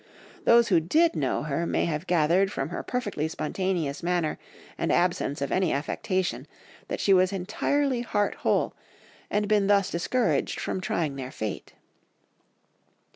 Those 0.45 0.69
who 0.69 0.79
did 0.79 1.15
know 1.15 1.43
her 1.43 1.67
may 1.67 1.85
have 1.85 2.07
gathered 2.07 2.51
from 2.51 2.69
her 2.69 2.81
perfectly 2.81 3.27
spontaneous 3.27 4.01
manner 4.01 4.39
and 4.75 4.91
absence 4.91 5.43
of 5.43 5.51
any 5.51 5.71
affectation 5.71 6.47
that 6.87 6.99
she 6.99 7.13
was 7.13 7.31
entirely 7.31 8.01
heart 8.01 8.33
whole, 8.41 8.73
and 9.29 9.47
been 9.47 9.67
thus 9.67 9.91
discouraged 9.91 10.59
from 10.59 10.81
trying 10.81 11.17
their 11.17 11.31
fate. 11.31 11.73